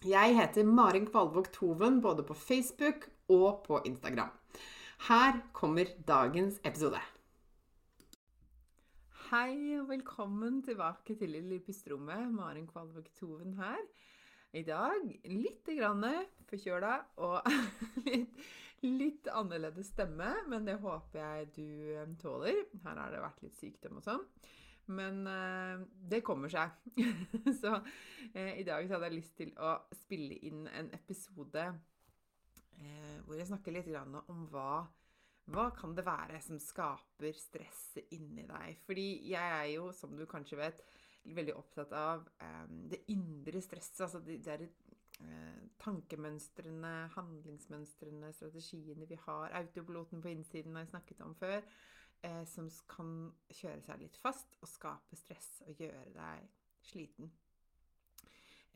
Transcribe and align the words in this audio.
Jeg 0.00 0.32
heter 0.32 0.64
Marin 0.64 1.04
Kvalvåg 1.04 1.50
Toven 1.52 1.98
både 2.00 2.22
på 2.24 2.32
Facebook 2.32 3.02
og 3.28 3.58
på 3.66 3.82
Instagram. 3.84 4.30
Her 5.10 5.40
kommer 5.52 5.90
dagens 6.08 6.56
episode. 6.64 6.96
Hei 9.26 9.76
og 9.76 9.90
velkommen 9.90 10.62
tilbake 10.64 11.18
til 11.20 11.34
Lille 11.36 11.58
pusterommet. 11.60 12.32
Marin 12.32 12.64
Kvalvåg 12.70 13.10
Toven 13.18 13.52
her. 13.60 13.76
I 14.56 14.62
dag 14.64 15.04
litt 15.28 15.68
forkjøla 15.68 16.94
og 17.20 17.52
litt, 18.08 18.40
litt 18.80 19.28
annerledes 19.28 19.92
stemme, 19.92 20.32
men 20.48 20.64
det 20.64 20.80
håper 20.80 21.20
jeg 21.20 21.52
du 21.58 22.16
tåler. 22.24 22.64
Her 22.86 23.04
har 23.04 23.12
det 23.12 23.20
vært 23.20 23.44
litt 23.44 23.60
sykdom 23.60 24.00
og 24.00 24.08
sånn. 24.08 24.24
Men 24.90 25.24
eh, 25.30 25.82
det 26.12 26.22
kommer 26.26 26.52
seg. 26.52 26.74
så 27.62 27.76
eh, 28.34 28.60
i 28.60 28.66
dag 28.66 28.86
så 28.86 28.96
hadde 28.96 29.10
jeg 29.10 29.18
lyst 29.18 29.36
til 29.38 29.52
å 29.60 29.76
spille 30.02 30.38
inn 30.48 30.64
en 30.68 30.90
episode 30.96 31.66
eh, 31.66 33.18
hvor 33.26 33.38
jeg 33.38 33.50
snakker 33.50 33.76
litt 33.76 33.92
om 33.94 34.48
hva 34.50 34.72
hva 35.50 35.70
kan 35.74 35.94
det 35.96 36.04
være 36.06 36.38
som 36.44 36.60
skaper 36.62 37.34
stresset 37.34 38.12
inni 38.14 38.44
deg? 38.46 38.76
Fordi 38.86 39.06
jeg 39.32 39.54
er 39.56 39.66
jo, 39.72 39.88
som 39.96 40.12
du 40.14 40.22
kanskje 40.30 40.60
vet, 40.60 40.82
veldig 41.26 41.56
opptatt 41.58 41.92
av 41.96 42.22
um, 42.38 42.76
det 42.90 43.02
indre 43.12 43.62
stresset. 43.64 44.04
Altså 44.06 44.20
de, 44.24 44.38
de 44.44 44.68
uh, 45.24 45.64
tankemønstrene, 45.82 46.92
handlingsmønstrene, 47.16 48.30
strategiene 48.36 49.08
vi 49.10 49.18
har. 49.26 49.56
Autopiloten 49.58 50.22
på 50.22 50.32
innsiden 50.32 50.78
har 50.78 50.86
jeg 50.86 50.94
snakket 50.94 51.24
om 51.26 51.34
før 51.40 51.66
eh, 52.26 52.42
som 52.48 52.68
kan 52.90 53.12
kjøre 53.52 53.82
seg 53.84 54.02
litt 54.02 54.18
fast 54.20 54.56
og 54.60 54.70
skape 54.70 55.18
stress 55.18 55.60
og 55.66 55.80
gjøre 55.80 56.12
deg 56.16 56.48
sliten. 56.90 57.30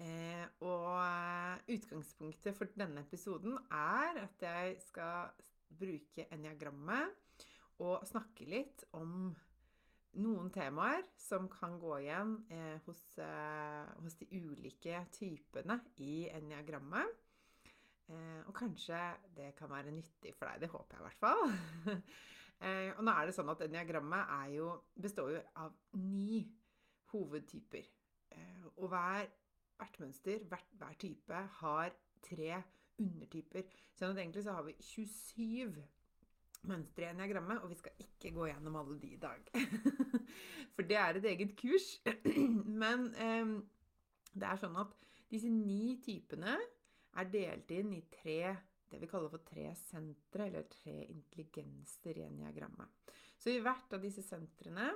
Eh, 0.03 0.45
og 0.67 0.89
eh, 0.99 1.75
utgangspunktet 1.77 2.57
for 2.59 2.71
denne 2.75 3.05
episoden 3.07 3.59
er 3.71 4.25
at 4.25 4.43
jeg 4.43 4.79
skal 4.83 5.31
bruke 5.75 6.27
eniagrammet 6.35 7.45
og 7.83 8.07
snakke 8.07 8.47
litt 8.47 8.85
om 8.95 9.33
noen 10.23 10.51
temaer 10.55 11.03
som 11.19 11.49
kan 11.51 11.77
gå 11.83 11.97
igjen 12.05 12.37
eh, 12.53 12.79
hos, 12.87 13.03
eh, 13.23 13.87
hos, 14.03 14.17
de 14.21 14.29
ulike 14.31 15.05
typene 15.15 15.81
i 16.03 16.29
eniagrammet. 16.35 17.23
Eh, 18.11 18.41
og 18.45 18.53
kanskje 18.57 19.01
det 19.35 19.53
kan 19.59 19.73
være 19.73 19.95
nyttig 19.95 20.35
for 20.37 20.51
deg. 20.51 20.65
Det 20.65 20.73
håper 20.75 20.99
jeg 20.99 21.03
i 21.03 21.09
hvert 21.09 21.23
fall. 21.23 22.03
Eh, 22.61 22.91
og 22.97 23.03
nå 23.05 23.15
er 23.15 23.29
det 23.29 23.35
sånn 23.37 23.51
at 23.53 23.65
Enneagrammet 23.67 24.31
jo, 24.55 24.69
består 25.01 25.35
jo 25.35 25.41
av 25.61 25.75
ni 25.99 26.45
hovedtyper. 27.13 27.89
Eh, 28.35 28.69
og 28.77 28.89
hver, 28.93 29.29
hvert 29.81 29.99
mønster, 30.03 30.47
hvert, 30.51 30.71
hver 30.79 30.97
type, 31.01 31.43
har 31.61 31.95
tre 32.25 32.63
undertyper. 33.03 33.67
Sånn 33.99 34.15
at 34.15 34.23
egentlig 34.23 34.45
så 34.47 34.57
har 34.57 34.67
vi 34.67 34.77
27 34.81 35.83
mønstre 36.65 37.05
i 37.05 37.11
enneagrammet, 37.11 37.61
og 37.61 37.73
vi 37.73 37.79
skal 37.79 38.05
ikke 38.07 38.33
gå 38.35 38.49
gjennom 38.49 38.79
alle 38.81 38.99
de 39.03 39.13
i 39.13 39.21
dag. 39.21 39.51
For 40.75 40.87
det 40.89 40.99
er 40.99 41.19
et 41.19 41.29
eget 41.35 41.57
kurs. 41.61 41.89
Men 42.83 43.11
eh, 43.21 43.57
det 44.35 44.49
er 44.49 44.63
sånn 44.63 44.79
at 44.81 44.95
disse 45.31 45.51
ni 45.51 45.99
typene 46.05 46.57
er 47.15 47.31
delt 47.31 47.71
inn 47.75 47.93
i 47.95 48.03
tre 48.11 48.55
det 48.91 49.01
vi 49.03 49.09
kaller 49.11 49.33
for 49.33 49.45
tre 49.47 49.71
sentre, 49.79 50.49
eller 50.49 50.69
tre 50.71 50.97
intelligenser 51.09 52.21
i 52.21 52.27
eniagrammet. 52.29 53.13
Så 53.39 53.53
i 53.53 53.61
hvert 53.63 53.93
av 53.93 54.03
disse 54.05 54.23
sentrene 54.25 54.91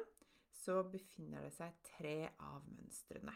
så 0.55 0.83
befinner 0.91 1.45
det 1.45 1.53
seg 1.57 1.77
tre 1.87 2.17
av 2.45 2.65
mønstrene. 2.69 3.35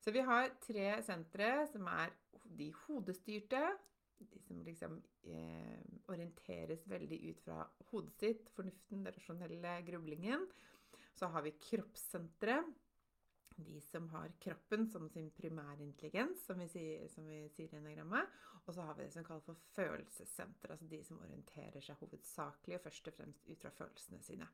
Så 0.00 0.12
vi 0.14 0.22
har 0.24 0.48
tre 0.64 0.92
sentre 1.04 1.50
som 1.68 1.88
er 1.92 2.12
de 2.56 2.70
hodestyrte, 2.86 3.60
de 4.20 4.40
som 4.44 4.60
liksom 4.64 4.96
eh, 5.32 5.80
orienteres 6.12 6.86
veldig 6.88 7.18
ut 7.30 7.42
fra 7.44 7.64
hodet 7.90 8.16
sitt, 8.20 8.50
fornuften, 8.56 9.04
den 9.04 9.14
rasjonelle 9.16 9.74
grublingen. 9.86 10.46
Så 11.16 11.28
har 11.32 11.44
vi 11.44 11.56
kroppssenteret, 11.60 12.68
de 13.56 13.80
som 13.80 14.08
har 14.08 14.32
kroppen 14.40 14.86
som 14.90 15.08
sin 15.08 15.30
primærintelligens, 15.30 16.44
som 16.46 16.60
som 16.68 17.26
vi 17.26 17.48
sier 17.48 17.74
i 17.74 17.76
enagrammet. 17.76 18.26
Og 18.66 18.74
så 18.74 18.82
har 18.82 18.94
vi 18.94 19.04
det 19.04 19.12
som 19.12 19.24
kalles 19.24 19.44
for 19.44 19.56
følelsessenter, 19.74 20.70
altså 20.70 20.86
de 20.86 21.02
som 21.04 21.18
orienterer 21.18 21.80
seg 21.80 21.96
hovedsakelig 22.00 22.78
og 22.78 22.82
først 22.86 23.08
og 23.08 23.14
fremst 23.14 23.48
ut 23.48 23.60
fra 23.60 23.70
følelsene 23.70 24.22
sine. 24.22 24.48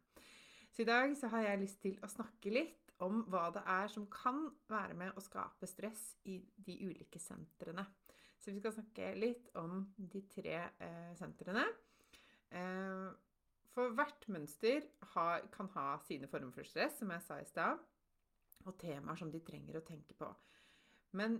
Så 0.72 0.82
i 0.82 0.88
dag 0.88 1.16
så 1.16 1.28
har 1.32 1.42
jeg 1.42 1.60
lyst 1.60 1.80
til 1.82 1.98
å 2.04 2.08
snakke 2.10 2.52
litt 2.52 2.92
om 3.04 3.22
hva 3.32 3.50
det 3.52 3.62
er 3.66 3.88
som 3.92 4.06
kan 4.12 4.50
være 4.68 4.94
med 4.94 5.16
å 5.16 5.24
skape 5.24 5.68
stress 5.68 6.16
i 6.24 6.38
de 6.56 6.78
ulike 6.84 7.20
sentrene. 7.20 7.84
Så 8.38 8.52
vi 8.52 8.60
skal 8.60 8.74
snakke 8.76 9.14
litt 9.16 9.48
om 9.56 9.86
de 9.96 10.22
tre 10.30 10.56
eh, 10.68 11.12
sentrene. 11.18 11.64
Eh, 12.52 13.08
for 13.72 13.92
hvert 13.96 14.28
mønster 14.32 14.84
har, 15.14 15.44
kan 15.52 15.68
ha 15.74 15.98
sine 16.06 16.28
former 16.28 16.52
for 16.54 16.68
stress, 16.68 16.98
som 17.00 17.12
jeg 17.12 17.24
sa 17.26 17.40
i 17.40 17.48
stad 17.48 17.80
og 18.64 18.78
temaer 18.80 19.18
som 19.20 19.30
de 19.30 19.42
trenger 19.44 19.78
å 19.78 19.84
tenke 19.86 20.16
på. 20.18 20.28
Men 21.16 21.38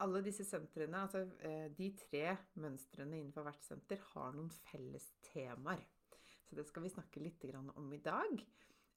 alle 0.00 0.22
disse 0.24 0.44
sentrene, 0.46 1.04
altså 1.04 1.24
eh, 1.46 1.68
de 1.74 1.90
tre 1.98 2.36
mønstrene 2.62 3.18
innenfor 3.18 3.46
hvert 3.46 3.64
senter, 3.66 4.00
har 4.12 4.36
noen 4.36 4.50
felles 4.70 5.10
temaer. 5.26 5.82
Så 6.46 6.58
det 6.58 6.66
skal 6.68 6.84
vi 6.84 6.92
snakke 6.92 7.22
litt 7.22 7.44
om 7.54 7.92
i 7.94 8.02
dag. 8.02 8.44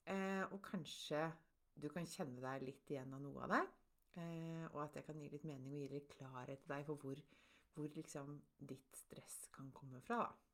Eh, 0.10 0.44
og 0.52 0.60
kanskje 0.66 1.26
du 1.74 1.90
kan 1.90 2.06
kjenne 2.06 2.42
deg 2.44 2.68
litt 2.68 2.92
igjen 2.92 3.14
av 3.16 3.22
noe 3.24 3.46
av 3.46 3.54
det. 3.56 3.64
Eh, 4.22 4.66
og 4.72 4.80
at 4.86 5.00
jeg 5.00 5.08
kan 5.08 5.22
gi 5.22 5.30
litt 5.34 5.46
mening 5.50 5.74
og 5.74 5.84
gi 5.84 5.92
litt 5.96 6.10
klarhet 6.14 6.62
til 6.62 6.76
deg 6.76 6.88
for 6.90 7.02
hvor, 7.02 7.22
hvor 7.74 7.94
liksom 7.98 8.36
ditt 8.60 8.98
stress 8.98 9.48
kan 9.54 9.72
komme 9.74 10.02
fra. 10.06 10.26
da. 10.28 10.53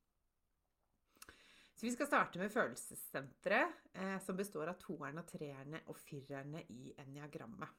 Så 1.79 1.85
vi 1.85 1.93
skal 1.93 2.09
starte 2.09 2.39
med 2.41 2.51
følelsessenteret, 2.51 3.75
eh, 3.93 4.17
som 4.19 4.35
består 4.35 4.67
av 4.67 4.81
toerne, 4.81 5.21
treerne 5.23 5.79
og 5.87 5.95
firerne 5.95 6.65
i 6.75 6.89
enneagrammet. 6.99 7.69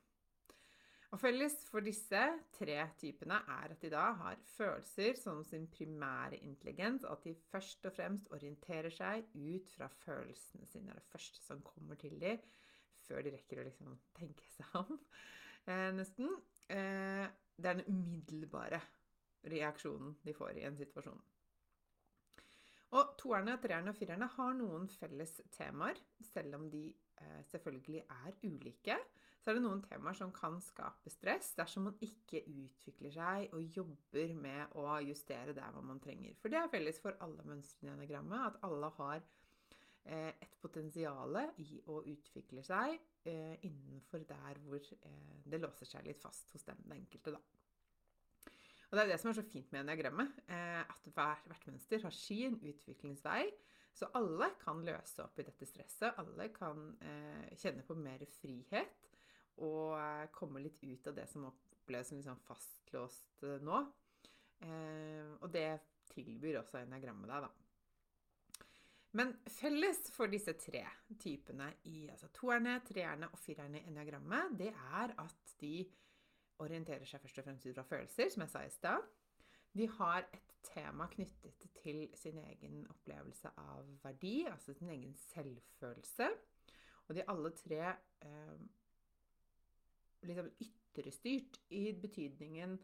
Og 1.11 1.21
Felles 1.21 1.57
for 1.69 1.85
disse 1.85 2.21
tre 2.57 2.79
typene 2.97 3.43
er 3.59 3.75
at 3.75 3.83
de 3.83 3.91
da 3.93 4.07
har 4.23 4.39
følelser 4.55 5.19
som 5.21 5.43
sin 5.45 5.67
primære 5.69 6.39
intelligens, 6.39 7.05
og 7.05 7.19
at 7.19 7.27
de 7.27 7.35
først 7.51 7.85
og 7.91 7.93
fremst 7.93 8.31
orienterer 8.33 8.95
seg 8.95 9.27
ut 9.35 9.69
fra 9.75 9.91
følelsene 10.07 10.71
sine. 10.71 10.95
Det 10.95 10.97
er 10.97 11.03
det 11.03 11.13
første 11.13 11.45
som 11.45 11.61
kommer 11.67 12.01
til 12.01 12.17
dem 12.23 12.41
før 13.05 13.27
de 13.27 13.35
rekker 13.35 13.61
å 13.61 13.67
liksom 13.67 13.99
tenke 14.17 14.49
seg 14.55 14.81
om, 14.81 14.97
eh, 15.67 15.91
nesten. 15.99 16.33
Eh, 16.73 17.29
det 17.61 17.69
er 17.69 17.83
den 17.83 17.99
umiddelbare 17.99 18.81
reaksjonen 19.45 20.17
de 20.25 20.33
får 20.41 20.57
i 20.57 20.65
en 20.65 20.81
situasjon. 20.81 21.21
Og 22.99 23.15
toerne, 23.21 23.55
treerne 23.63 23.93
og 23.93 23.99
firerne 23.99 24.27
har 24.35 24.55
noen 24.59 24.89
felles 24.91 25.37
temaer, 25.55 25.99
selv 26.27 26.57
om 26.59 26.67
de 26.73 26.89
eh, 26.91 27.43
selvfølgelig 27.53 28.01
er 28.03 28.39
ulike, 28.43 28.97
så 29.41 29.51
er 29.51 29.57
det 29.57 29.63
noen 29.65 29.83
temaer 29.85 30.17
som 30.19 30.33
kan 30.37 30.59
skape 30.61 31.13
stress 31.13 31.55
dersom 31.57 31.87
man 31.89 32.01
ikke 32.05 32.43
utvikler 32.51 33.13
seg 33.15 33.55
og 33.57 33.77
jobber 33.79 34.35
med 34.37 34.75
å 34.77 34.99
justere 35.07 35.55
der 35.57 35.71
hvor 35.73 35.87
man 35.87 36.03
trenger. 36.03 36.35
For 36.43 36.53
det 36.53 36.61
er 36.61 36.73
felles 36.73 37.01
for 37.01 37.17
alle 37.25 37.47
mønstrene 37.49 37.95
i 37.95 37.95
enagrammet 37.95 38.51
at 38.51 38.59
alle 38.67 38.91
har 38.99 39.23
eh, 39.23 40.35
et 40.35 40.59
potensial 40.61 41.41
i 41.63 41.81
å 41.89 42.03
utvikle 42.03 42.67
seg 42.67 42.99
eh, 43.25 43.57
innenfor 43.71 44.27
der 44.29 44.61
hvor 44.67 44.83
eh, 44.83 45.41
det 45.47 45.63
låser 45.63 45.89
seg 45.89 46.05
litt 46.11 46.21
fast 46.21 46.53
hos 46.53 46.67
den 46.69 46.99
enkelte, 46.99 47.39
da. 47.39 47.60
Og 48.91 48.97
det 48.99 49.05
er 49.05 49.13
det 49.13 49.21
som 49.23 49.31
er 49.31 49.39
så 49.39 49.47
fint 49.47 49.71
med 49.71 49.85
enagrammet, 49.85 50.41
eh, 50.51 50.81
at 50.83 51.05
hvert, 51.15 51.67
mønster 51.69 52.03
har 52.03 52.15
sin 52.15 52.59
utviklingsvei. 52.59 53.45
Så 53.95 54.09
alle 54.19 54.51
kan 54.59 54.83
løse 54.87 55.23
opp 55.23 55.39
i 55.39 55.47
dette 55.47 55.67
stresset. 55.67 56.19
Alle 56.19 56.49
kan 56.55 56.83
eh, 57.07 57.55
kjenne 57.59 57.87
på 57.87 57.95
mer 57.99 58.25
frihet 58.41 59.09
og 59.63 59.95
eh, 59.99 60.27
komme 60.35 60.63
litt 60.63 60.83
ut 60.83 61.07
av 61.11 61.19
det 61.19 61.29
som 61.31 61.47
oppleves 61.47 62.11
som 62.11 62.19
liksom 62.19 62.43
fastlåst 62.47 63.47
nå. 63.63 63.81
Og 65.41 65.47
det 65.49 65.71
tilbyr 66.11 66.59
også 66.61 66.83
enagrammet 66.83 67.31
deg, 67.31 67.47
da. 67.47 68.69
Men 69.17 69.33
felles 69.51 70.05
for 70.15 70.31
disse 70.31 70.53
tre 70.61 70.85
typene 71.19 71.71
i 71.91 72.05
altså 72.13 72.29
toerne, 72.35 72.77
treerne 72.87 73.31
og 73.33 73.41
firerne 73.43 73.81
i 73.81 73.89
enagrammet, 73.91 74.53
det 74.61 74.71
er 74.71 75.15
at 75.19 75.55
de 75.63 75.81
orienterer 76.61 77.09
seg 77.09 77.23
først 77.23 77.41
og 77.41 77.47
fremst 77.47 77.67
ut 77.67 77.77
fra 77.79 77.87
følelser, 77.89 78.31
som 78.33 78.45
jeg 78.45 78.53
sa 78.53 78.65
i 78.67 78.73
stad. 78.75 79.09
De 79.77 79.87
har 79.99 80.27
et 80.35 80.55
tema 80.67 81.07
knyttet 81.13 81.67
til 81.81 82.03
sin 82.19 82.39
egen 82.43 82.83
opplevelse 82.91 83.53
av 83.61 83.87
verdi, 84.03 84.45
altså 84.51 84.75
sin 84.77 84.91
egen 84.93 85.15
selvfølelse. 85.31 86.29
Og 87.09 87.15
de 87.17 87.23
er 87.23 87.31
alle 87.33 87.53
tre 87.59 87.81
eh, 88.27 88.59
liksom 90.27 90.51
ytrestyrt 90.61 91.61
i 91.75 91.93
betydningen 92.03 92.77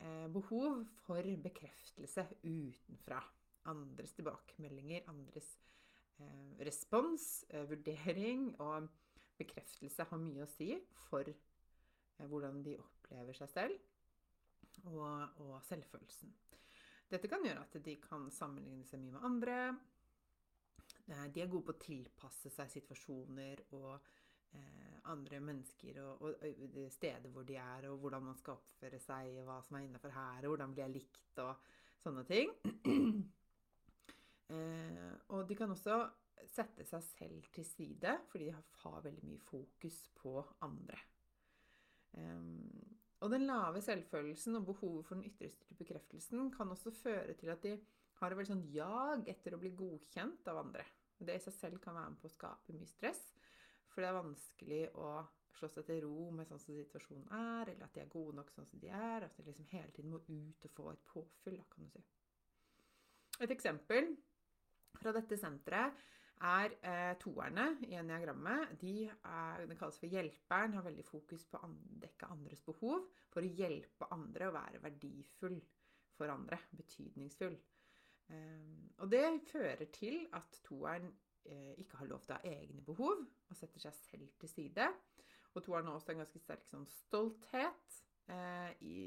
eh, 0.00 0.26
behov 0.34 0.84
for 1.06 1.30
bekreftelse 1.46 2.26
utenfra. 2.42 3.22
Andres 3.70 4.12
tilbakemeldinger, 4.18 5.06
andres 5.08 5.48
eh, 6.20 6.66
respons, 6.66 7.44
eh, 7.48 7.64
vurdering 7.70 8.50
og 8.60 8.90
bekreftelse 9.38 10.06
har 10.10 10.20
mye 10.22 10.44
å 10.44 10.50
si 10.50 10.74
for 11.08 11.30
hvordan 12.18 12.62
de 12.64 12.76
opplever 12.78 13.36
seg 13.36 13.50
selv, 13.50 13.78
og, 14.90 15.40
og, 15.42 15.56
selvfølelsen. 15.64 16.32
Dette 17.10 17.30
kan 17.30 17.44
gjøre 17.44 17.62
at 17.62 17.76
de 17.84 17.96
kan 18.02 18.26
sammenligne 18.32 18.86
seg 18.88 19.02
mye 19.02 19.14
med 19.14 19.26
andre. 19.28 19.58
Eh, 21.06 21.26
de 21.34 21.44
er 21.44 21.50
gode 21.50 21.68
på 21.68 21.74
å 21.76 21.82
tilpasse 21.84 22.50
seg 22.52 22.72
situasjoner 22.72 23.64
og 23.76 23.92
eh, 24.56 24.96
andre 25.12 25.40
mennesker 25.44 26.00
og, 26.02 26.24
og, 26.24 26.44
og, 26.72 26.90
steder 26.92 27.30
hvor 27.32 27.46
de 27.48 27.58
er, 27.60 27.88
og 27.90 28.00
hvordan 28.02 28.28
man 28.30 28.40
skal 28.40 28.58
oppføre 28.58 29.00
seg, 29.02 29.34
og 29.38 29.48
hva 29.48 29.60
som 29.66 29.78
er 29.78 29.86
innafor 29.86 30.16
her, 30.16 30.44
og 30.44 30.54
hvordan 30.54 30.74
blir 30.74 30.86
jeg 30.86 30.96
likt, 30.96 31.42
og 31.44 31.72
sånne 32.04 32.26
ting. 32.28 32.52
eh, 34.56 35.10
og 35.36 35.48
de 35.48 35.58
kan 35.58 35.72
også 35.76 36.02
sette 36.50 36.84
seg 36.86 37.02
selv 37.06 37.50
til 37.54 37.66
side, 37.66 38.18
fordi 38.30 38.50
de 38.50 38.56
har 38.82 39.04
veldig 39.04 39.26
mye 39.28 39.44
fokus 39.44 40.00
på 40.18 40.38
andre. 40.66 40.98
Og 43.24 43.30
den 43.32 43.46
lave 43.48 43.80
selvfølelsen 43.80 44.58
og 44.58 44.66
behovet 44.68 45.06
for 45.08 45.16
den 45.16 45.30
ytrestyrte 45.30 45.78
bekreftelsen 45.78 46.50
kan 46.52 46.72
også 46.74 46.92
føre 46.92 47.32
til 47.40 47.52
at 47.54 47.62
de 47.64 47.78
har 48.20 48.30
et 48.30 48.36
veldig 48.36 48.50
sånn 48.50 48.66
jag 48.74 49.30
etter 49.32 49.56
å 49.56 49.60
bli 49.62 49.70
godkjent 49.78 50.50
av 50.52 50.60
andre. 50.60 50.84
Det 51.16 51.38
i 51.38 51.40
seg 51.40 51.54
selv 51.56 51.80
kan 51.80 51.96
være 51.96 52.12
med 52.12 52.20
på 52.20 52.28
å 52.28 52.34
skape 52.34 52.74
mye 52.76 52.90
stress, 52.90 53.22
for 53.88 54.02
det 54.02 54.10
er 54.10 54.18
vanskelig 54.18 54.82
å 55.00 55.08
slå 55.54 55.70
seg 55.70 55.86
til 55.88 56.02
ro 56.04 56.28
med 56.34 56.48
sånn 56.50 56.60
som 56.60 56.76
situasjonen 56.76 57.30
er, 57.32 57.70
eller 57.72 57.86
at 57.86 57.96
de 57.96 58.02
er 58.02 58.12
gode 58.12 58.36
nok 58.36 58.50
sånn 58.52 58.68
som 58.68 58.82
de 58.82 58.90
er, 58.90 59.24
at 59.24 59.36
de 59.38 59.46
liksom 59.46 59.70
hele 59.70 59.94
tiden 59.94 60.12
må 60.12 60.20
ut 60.26 60.68
og 60.68 60.74
få 60.76 60.90
et 60.92 61.04
påfyll, 61.08 61.56
da, 61.60 61.66
kan 61.72 61.86
du 61.86 61.94
si. 61.94 62.04
Et 63.40 63.54
eksempel 63.54 64.12
fra 65.00 65.14
dette 65.14 65.38
senteret 65.38 66.04
er 66.42 66.74
eh, 66.82 67.12
toerne 67.20 67.66
i 67.86 67.94
eniagrammet. 67.98 68.74
De 68.80 68.94
er, 69.06 69.66
det 69.68 69.78
kalles 69.78 69.98
for 70.00 70.10
hjelperen, 70.10 70.74
har 70.76 70.86
veldig 70.86 71.04
fokus 71.06 71.46
på 71.50 71.60
å 71.60 71.70
dekke 72.02 72.30
andres 72.34 72.62
behov 72.66 73.06
for 73.32 73.44
å 73.44 73.54
hjelpe 73.60 74.10
andre 74.14 74.48
å 74.48 74.56
være 74.56 74.82
verdifull 74.84 75.60
for 76.18 76.32
andre. 76.32 76.58
Betydningsfull. 76.76 77.56
Eh, 78.32 78.88
og 79.02 79.10
det 79.12 79.24
fører 79.50 79.86
til 79.94 80.24
at 80.36 80.60
toeren 80.64 81.10
eh, 81.44 81.74
ikke 81.80 82.00
har 82.00 82.10
lov 82.10 82.24
til 82.24 82.34
å 82.34 82.40
ha 82.40 82.54
egne 82.56 82.84
behov 82.84 83.24
og 83.24 83.58
setter 83.58 83.86
seg 83.86 83.96
selv 83.98 84.34
til 84.40 84.52
side. 84.52 84.90
Og 85.54 85.62
toeren 85.62 85.86
har 85.88 85.98
også 85.98 86.14
en 86.14 86.24
ganske 86.24 86.42
sterk 86.42 86.66
sånn 86.66 86.86
stolthet 86.90 87.98
eh, 88.32 88.70
i, 88.82 88.98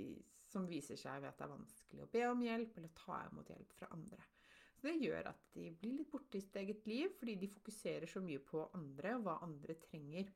som 0.47 0.68
viser 0.69 1.00
seg 1.00 1.21
ved 1.21 1.31
at 1.31 1.39
det 1.39 1.47
er 1.47 1.56
vanskelig 1.56 2.06
å 2.06 2.12
be 2.13 2.25
om 2.29 2.44
hjelp 2.45 2.77
eller 2.79 2.94
ta 2.97 3.21
imot 3.27 3.51
hjelp 3.51 3.74
fra 3.79 3.91
andre. 3.97 4.21
Så 4.77 4.91
det 4.91 5.00
gjør 5.01 5.31
at 5.31 5.39
de 5.56 5.71
blir 5.74 5.95
litt 5.97 6.12
borte 6.12 6.38
i 6.38 6.44
sitt 6.44 6.57
eget 6.62 6.85
liv, 6.85 7.09
fordi 7.18 7.33
de 7.41 7.50
fokuserer 7.50 8.09
så 8.09 8.21
mye 8.21 8.41
på 8.45 8.62
andre 8.77 9.15
og 9.18 9.24
hva 9.25 9.39
andre 9.47 9.75
trenger. 9.88 10.29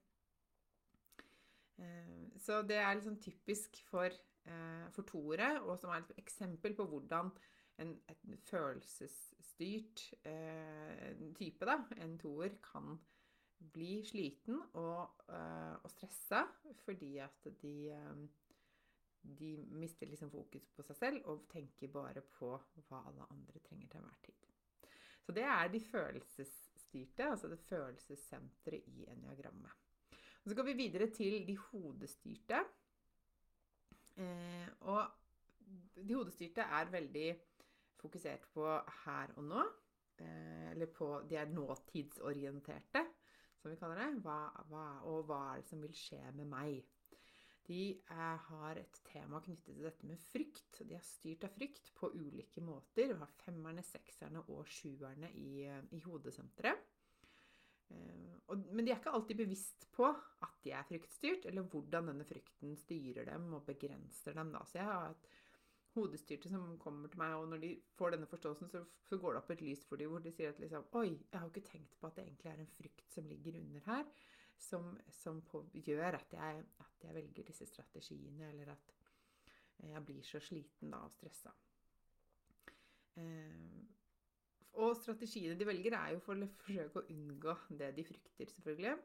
Eh, 1.77 2.25
så 2.41 2.61
det 2.65 2.79
er 2.81 2.95
liksom 2.97 3.19
typisk 3.21 3.77
for, 3.89 4.09
eh, 4.45 4.87
for 4.95 5.05
toere, 5.05 5.53
og 5.61 5.77
som 5.77 5.93
er 5.93 6.01
et 6.01 6.17
eksempel 6.23 6.75
på 6.75 6.87
hvordan 6.89 7.29
en, 7.81 7.95
en 8.09 8.37
følelsesstyrt 8.49 10.07
eh, 10.25 11.13
type, 11.37 11.65
da, 11.65 11.77
en 12.01 12.17
toer, 12.21 12.57
kan 12.65 12.97
bli 13.71 13.99
sliten 14.01 14.57
og, 14.73 15.19
og 15.29 15.89
stressa 15.93 16.39
fordi 16.81 17.11
at 17.21 17.45
de 17.61 17.91
de 19.21 19.51
mister 19.77 20.09
liksom 20.09 20.31
fokus 20.33 20.65
på 20.75 20.83
seg 20.85 20.97
selv 20.97 21.27
og 21.29 21.45
tenker 21.51 21.91
bare 21.93 22.23
på 22.37 22.55
hva 22.87 23.03
alle 23.09 23.27
andre 23.29 23.61
trenger 23.65 23.91
til 23.91 24.01
enhver 24.01 24.21
tid. 24.25 24.47
Så 25.21 25.35
det 25.37 25.45
er 25.45 25.69
de 25.69 25.79
følelsesstyrte, 25.85 27.29
altså 27.29 27.47
det 27.51 27.59
følelsessenteret 27.69 28.87
i 28.89 29.05
eniagrammet. 29.13 29.71
Så 30.45 30.55
går 30.57 30.65
vi 30.71 30.73
videre 30.73 31.07
til 31.13 31.45
de 31.47 31.55
hodestyrte. 31.57 32.63
Eh, 34.17 34.67
og 34.89 35.05
de 35.95 36.15
hodestyrte 36.17 36.65
er 36.65 36.89
veldig 36.91 37.27
fokusert 38.01 38.47
på 38.53 38.65
her 39.05 39.35
og 39.37 39.43
nå. 39.45 39.65
Eh, 40.17 40.71
eller 40.71 40.89
på 40.89 41.21
De 41.29 41.37
er 41.37 41.53
nåtidsorienterte, 41.53 43.05
som 43.61 43.71
vi 43.71 43.77
kaller 43.77 44.01
det. 44.01 44.09
Hva, 44.25 44.39
hva, 44.69 44.87
og 45.09 45.29
hva 45.29 45.41
er 45.51 45.61
det 45.61 45.69
som 45.69 45.85
vil 45.85 45.93
skje 45.95 46.23
med 46.33 46.49
meg? 46.49 46.81
De 47.67 47.81
er, 48.09 48.39
har 48.47 48.79
et 48.81 49.01
tema 49.05 49.39
knyttet 49.43 49.75
til 49.75 49.85
dette 49.85 50.07
med 50.07 50.21
frykt. 50.31 50.81
De 50.87 50.95
er 50.97 51.05
styrt 51.05 51.45
av 51.45 51.53
frykt 51.53 51.91
på 51.97 52.09
ulike 52.15 52.63
måter. 52.65 53.11
Vi 53.11 53.19
har 53.19 53.35
femmerne, 53.43 53.83
sekserne 53.85 54.41
og 54.49 54.65
sjuerne 54.69 55.29
i, 55.37 55.67
eh, 55.69 55.83
i 55.93 56.01
hodesenteret. 56.05 56.81
Eh, 57.91 58.55
men 58.71 58.85
de 58.85 58.91
er 58.91 58.97
ikke 58.97 59.13
alltid 59.13 59.43
bevisst 59.43 59.87
på 59.93 60.09
at 60.09 60.57
de 60.65 60.73
er 60.73 60.87
fryktstyrt, 60.89 61.45
eller 61.45 61.67
hvordan 61.69 62.11
denne 62.11 62.25
frykten 62.27 62.75
styrer 62.79 63.29
dem 63.29 63.53
og 63.53 63.65
begrenser 63.69 64.35
dem. 64.37 64.51
Da. 64.55 64.65
Så 64.65 64.81
jeg 64.81 64.89
har 64.89 65.13
et 65.13 65.29
hodestyrte 65.95 66.49
som 66.49 66.77
kommer 66.81 67.11
til 67.11 67.21
meg, 67.21 67.37
og 67.37 67.49
når 67.51 67.63
de 67.63 67.71
får 67.99 68.15
denne 68.15 68.29
forståelsen, 68.31 68.69
så, 68.71 68.83
så 69.07 69.19
går 69.21 69.35
det 69.35 69.41
opp 69.43 69.55
et 69.55 69.63
lys 69.65 69.85
for 69.87 70.01
dem 70.01 70.11
hvor 70.13 70.23
de 70.23 70.31
sier 70.33 70.53
at 70.53 70.61
liksom 70.63 70.87
Oi, 70.97 71.09
jeg 71.11 71.39
har 71.39 71.49
ikke 71.49 71.67
tenkt 71.67 71.97
på 71.99 72.07
at 72.07 72.17
det 72.17 72.25
egentlig 72.25 72.51
er 72.51 72.61
en 72.63 72.75
frykt 72.77 73.11
som 73.11 73.27
ligger 73.27 73.59
under 73.59 73.83
her 73.89 74.07
som, 74.61 74.93
som 75.21 75.41
på, 75.47 75.63
gjør 75.73 76.19
at 76.19 76.35
jeg, 76.37 76.63
at 76.83 77.05
jeg, 77.05 77.15
velger 77.17 77.47
disse 77.47 77.65
strategiene, 77.69 78.51
eller 78.51 78.73
at 78.75 78.93
jeg 79.81 80.05
blir 80.05 80.21
så 80.25 80.41
sliten 80.43 80.93
da 80.93 81.01
og 81.07 81.13
stressa. 81.15 81.53
Eh, 83.19 83.79
og 84.81 84.95
strategiene 84.95 85.57
de 85.59 85.67
velger, 85.67 85.97
er 85.97 86.15
jo 86.15 86.23
for 86.23 86.37
å 86.37 86.49
forsøke 86.61 87.01
å 87.01 87.07
unngå 87.11 87.55
det 87.79 87.91
de 87.97 88.05
frykter, 88.07 88.51
selvfølgelig. 88.53 88.97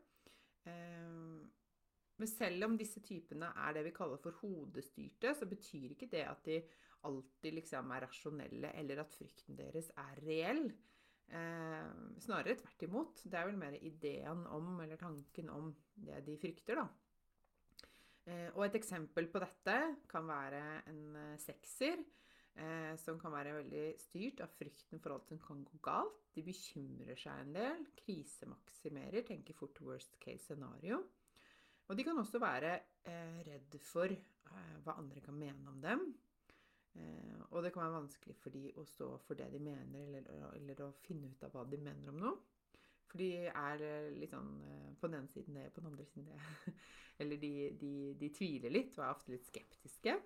Eh, 0.71 1.47
men 2.17 2.31
selv 2.31 2.65
om 2.65 2.77
disse 2.81 3.03
typene 3.05 3.51
er 3.67 3.77
det 3.77 3.85
vi 3.89 3.95
kaller 3.97 4.21
for 4.23 4.37
hodestyrte, 4.41 5.35
så 5.37 5.49
betyr 5.49 5.93
ikke 5.93 6.09
det 6.13 6.25
at 6.25 6.45
de 6.49 6.61
alltid 7.07 7.59
liksom 7.59 7.91
er 7.93 8.07
rasjonelle, 8.07 8.73
eller 8.81 9.03
at 9.03 9.13
frykten 9.15 9.59
deres 9.59 9.91
er 10.01 10.23
reell. 10.25 10.65
Eh, 11.27 11.89
snarere 12.23 12.59
tvert 12.61 12.85
imot. 12.87 13.25
Det 13.25 13.39
er 13.39 13.49
vel 13.49 13.59
mer 13.61 13.79
ideen 13.81 14.45
om, 14.53 14.77
eller 14.85 15.01
tanken 15.01 15.51
om, 15.51 15.73
det 15.97 16.23
de 16.27 16.37
frykter, 16.39 16.83
da. 16.83 16.87
Eh, 18.27 18.49
og 18.55 18.67
et 18.67 18.79
eksempel 18.79 19.29
på 19.31 19.43
dette 19.43 19.79
kan 20.11 20.27
være 20.29 20.63
en 20.91 21.03
eh, 21.23 21.35
sekser. 21.43 22.05
Eh, 22.57 22.95
som 22.97 23.19
kan 23.21 23.35
være 23.35 23.53
veldig 23.59 23.85
styrt 24.01 24.41
av 24.41 24.53
frykten 24.57 25.01
for 25.05 25.13
alt 25.13 25.29
som 25.29 25.41
kan 25.43 25.61
gå 25.67 25.81
galt. 25.85 26.23
De 26.33 26.45
bekymrer 26.45 27.19
seg 27.21 27.43
en 27.43 27.53
del, 27.53 27.83
krisemaksimerer, 27.99 29.27
tenker 29.29 29.57
fort 29.59 29.77
worst 29.85 30.17
case 30.23 30.47
scenario. 30.47 31.03
Og 31.87 31.99
de 31.99 32.07
kan 32.07 32.17
også 32.19 32.41
være 32.41 32.73
eh, 33.05 33.43
redd 33.47 33.77
for 33.85 34.09
eh, 34.09 34.79
hva 34.87 34.97
andre 34.97 35.21
kan 35.25 35.37
mene 35.37 35.69
om 35.69 35.83
dem. 35.85 36.07
Eh, 36.97 37.41
og 37.51 37.63
det 37.65 37.73
kan 37.75 37.85
være 37.85 37.99
vanskelig 38.01 38.37
for 38.41 38.55
de 38.55 38.71
å 38.81 38.85
stå 38.89 39.09
for 39.27 39.39
det 39.39 39.49
de 39.53 39.63
mener, 39.63 40.03
eller, 40.07 40.29
eller, 40.57 40.85
å 40.87 40.93
finne 41.07 41.31
ut 41.33 41.47
av 41.47 41.55
hva 41.55 41.65
de 41.69 41.81
mener 41.81 42.13
om 42.13 42.21
noe. 42.23 42.37
For 43.07 43.23
de 43.23 43.47
er 43.47 43.85
litt 44.17 44.33
sånn 44.35 44.51
på 44.99 45.09
den 45.09 45.21
ene 45.21 45.31
siden 45.31 45.59
det, 45.59 45.69
på 45.75 45.83
den 45.83 45.93
andre 45.93 46.07
siden 46.11 46.33
det. 46.33 46.75
Eller 47.23 47.39
de, 47.41 47.53
de, 47.81 47.93
de 48.21 48.29
tviler 48.35 48.75
litt 48.75 48.99
og 48.99 49.07
er 49.07 49.15
ofte 49.15 49.33
litt 49.33 49.47
skeptiske. 49.47 50.17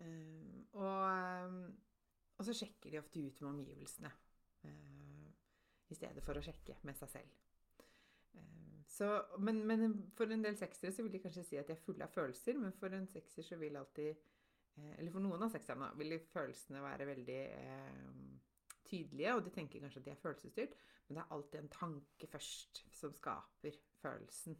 Og, 0.00 1.56
og 2.38 2.46
så 2.46 2.54
sjekker 2.56 2.94
de 2.94 3.02
ofte 3.02 3.20
ut 3.20 3.42
med 3.42 3.50
omgivelsene 3.50 4.12
i 5.90 5.98
stedet 5.98 6.24
for 6.24 6.38
å 6.38 6.44
sjekke 6.44 6.78
med 6.88 6.96
seg 6.96 7.12
selv. 7.18 7.36
Så, 8.90 9.08
men, 9.38 9.62
men, 9.66 9.94
for 10.16 10.28
en 10.32 10.42
del 10.44 10.56
seksere 10.58 10.92
så 10.92 11.04
vil 11.04 11.12
de 11.14 11.22
kanskje 11.22 11.44
si 11.46 11.58
at 11.60 11.68
de 11.68 11.76
er 11.76 11.84
fulle 11.84 12.04
av 12.04 12.12
følelser, 12.12 12.58
men 12.58 12.74
for 12.76 12.92
en 12.92 13.06
sekser 13.08 13.46
så 13.46 13.56
vil 13.60 13.78
alltid 13.78 14.10
eh, 14.10 14.39
Eller 14.78 15.12
for 15.12 15.22
noen 15.24 15.42
av 15.44 15.52
sekserne 15.52 15.90
vil 15.98 16.16
følelsene 16.30 16.82
være 16.84 17.08
veldig 17.10 17.40
eh, 17.56 18.04
tydelige, 18.88 19.34
og 19.34 19.44
de 19.44 19.52
tenker 19.54 19.82
kanskje 19.82 20.00
at 20.02 20.06
de 20.06 20.12
er 20.14 20.22
følelsesstyrt, 20.22 20.76
men 21.06 21.16
det 21.16 21.22
er 21.24 21.34
alltid 21.36 21.58
en 21.60 21.72
tanke 21.74 22.30
først 22.30 22.84
som 22.96 23.14
skaper 23.16 23.76
følelsen 24.00 24.56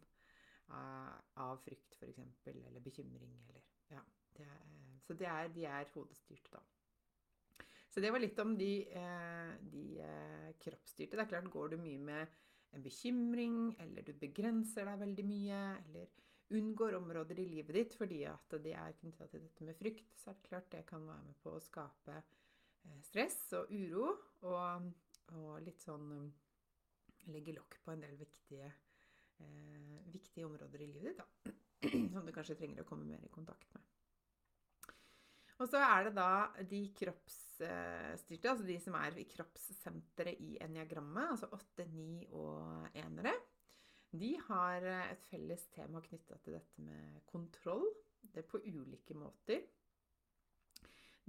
av, 0.76 1.22
av 1.42 1.62
frykt, 1.64 1.96
f.eks., 1.98 2.20
eller 2.52 2.84
bekymring, 2.84 3.38
eller 3.44 3.62
Ja. 3.90 4.02
Det 4.36 4.44
er, 4.46 4.68
så 5.02 5.14
det 5.18 5.26
er, 5.26 5.48
de 5.52 5.64
er 5.66 5.88
hodestyrte, 5.94 6.52
da. 6.54 6.60
Så 7.90 8.00
det 8.00 8.12
var 8.14 8.22
litt 8.22 8.38
om 8.38 8.52
de, 8.56 8.70
eh, 8.86 9.54
de 9.72 9.84
kroppsstyrte. 10.62 11.16
Det 11.18 11.24
er 11.24 11.30
klart, 11.32 11.50
går 11.50 11.72
du 11.72 11.80
mye 11.82 11.98
med 11.98 12.36
en 12.76 12.84
bekymring, 12.84 13.56
eller 13.82 14.06
du 14.06 14.12
begrenser 14.14 14.86
deg 14.86 15.00
veldig 15.00 15.24
mye, 15.26 15.60
eller 15.82 16.12
unngår 16.57 16.97
områder 16.99 17.38
i 17.40 17.47
livet 17.49 17.76
ditt 17.76 17.97
fordi 17.99 18.25
at 18.28 18.57
de 18.62 18.75
er 18.75 18.97
knytta 18.99 19.28
til 19.30 19.45
dette 19.45 19.66
med 19.66 19.78
frykt, 19.78 20.12
så 20.19 20.30
er 20.30 20.38
det 20.38 20.49
klart 20.49 20.71
det 20.75 20.85
kan 20.88 21.07
være 21.07 21.26
med 21.28 21.38
på 21.45 21.54
å 21.54 21.62
skape 21.64 22.16
eh, 22.16 23.00
stress 23.07 23.40
og 23.59 23.73
uro, 23.75 24.11
og, 24.50 24.90
og 25.37 25.52
litt 25.64 25.83
sånn 25.83 26.09
um, 26.16 26.30
legge 27.30 27.54
lokk 27.57 27.78
på 27.85 27.95
en 27.95 28.02
del 28.04 28.16
viktige, 28.19 28.73
eh, 29.42 30.00
viktige 30.11 30.49
områder 30.49 30.83
i 30.83 30.90
livet 30.90 31.11
ditt, 31.11 31.23
da. 31.23 31.57
Som 32.14 32.26
du 32.26 32.35
kanskje 32.35 32.59
trenger 32.59 32.83
å 32.83 32.88
komme 32.88 33.09
mer 33.09 33.23
i 33.25 33.33
kontakt 33.33 33.71
med. 33.75 33.87
Og 35.61 35.69
så 35.69 35.80
er 35.85 36.07
det 36.07 36.14
da 36.16 36.49
de 36.64 36.80
kroppsstyrte, 36.97 38.49
altså 38.49 38.64
de 38.64 38.76
som 38.80 38.95
er 38.97 39.19
i 39.21 39.26
kroppssenteret 39.28 40.40
i 40.40 40.54
eniagrammet, 40.64 41.35
altså 41.35 41.50
8, 41.52 41.85
9 41.85 42.28
og 42.33 42.97
enere. 42.97 43.35
De 44.10 44.30
har 44.48 44.86
et 44.90 45.26
felles 45.30 45.66
tema 45.74 46.02
knytta 46.02 46.38
til 46.42 46.56
dette 46.56 46.82
med 46.82 47.20
kontroll. 47.30 47.86
Det 48.20 48.42
er 48.42 48.48
på 48.50 48.62
ulike 48.64 49.14
måter. 49.14 49.62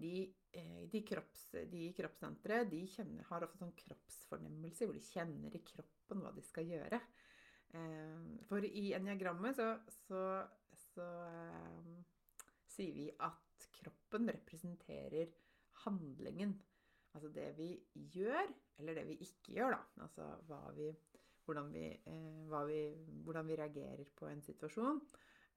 De, 0.01 0.13
eh, 0.57 0.87
de, 0.89 1.01
kropps, 1.05 1.43
de 1.69 1.83
kroppssentre 1.93 2.63
de 2.71 2.79
kjenner, 2.89 3.27
har 3.29 3.45
ofte 3.45 3.61
sånn 3.61 3.75
kroppsfornemmelse, 3.83 4.87
hvor 4.87 4.97
de 4.97 5.03
kjenner 5.05 5.53
i 5.53 5.61
kroppen 5.67 6.23
hva 6.23 6.31
de 6.33 6.43
skal 6.45 6.69
gjøre. 6.69 7.01
Eh, 7.77 8.23
for 8.49 8.65
i 8.65 8.87
eniagrammet 8.97 9.59
så, 9.59 9.69
så, 10.07 10.23
så 10.87 11.07
eh, 11.27 11.93
sier 12.71 12.97
vi 12.97 13.07
at 13.21 13.69
kroppen 13.77 14.31
representerer 14.33 15.29
handlingen. 15.85 16.57
Altså 17.13 17.29
det 17.35 17.51
vi 17.57 17.69
gjør, 18.15 18.49
eller 18.79 18.97
det 18.97 19.05
vi 19.11 19.19
ikke 19.27 19.57
gjør, 19.59 19.75
da. 19.75 19.81
Altså 20.07 20.27
hva 20.47 20.61
vi, 20.75 20.89
hvordan, 21.51 21.71
vi, 21.75 21.85
eh, 22.07 22.67
vi, 22.67 22.81
hvordan, 23.27 23.47
vi, 23.51 23.59
reagerer 23.59 24.03
på 24.15 24.31
en 24.31 24.41
situasjon. 24.41 25.01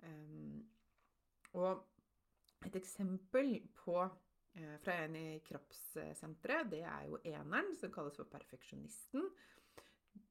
Um, 0.05 0.59
og 1.55 2.67
et 2.67 2.77
eksempel 2.77 3.61
på, 3.79 3.99
eh, 4.57 4.77
fra 4.83 4.97
en 5.05 5.17
i 5.17 5.39
kroppssenteret, 5.47 6.71
det 6.73 6.83
er 6.83 7.07
jo 7.09 7.21
eneren, 7.31 7.75
som 7.79 7.93
kalles 7.95 8.19
for 8.19 8.31
perfeksjonisten. 8.31 9.29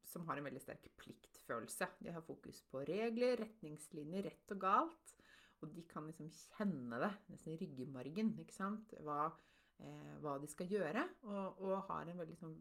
Som 0.04 0.28
har 0.28 0.38
en 0.38 0.46
veldig 0.46 0.62
sterk 0.62 0.84
pliktfølelse. 1.00 1.88
De 2.04 2.12
har 2.12 2.22
fokus 2.22 2.60
på 2.70 2.84
regler, 2.86 3.40
retningslinjer, 3.40 4.28
rett 4.28 4.54
og 4.54 4.60
galt. 4.60 5.16
Og 5.62 5.72
de 5.72 5.82
kan 5.88 6.04
liksom 6.06 6.28
kjenne 6.28 7.00
det, 7.00 7.10
nesten 7.32 7.54
i 7.54 7.58
ryggmargen, 7.62 8.34
ikke 8.42 8.54
sant? 8.54 8.92
Hva, 9.00 9.32
eh, 9.80 10.14
hva 10.20 10.36
de 10.38 10.50
skal 10.50 10.68
gjøre. 10.68 11.08
Og, 11.24 11.62
og, 11.64 11.76
har 11.88 12.10
en 12.10 12.20
veldig 12.20 12.36
sånn 12.36 12.58